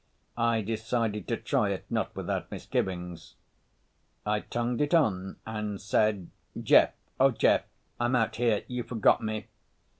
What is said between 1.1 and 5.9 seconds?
to try it, not without misgivings. I tongued it on and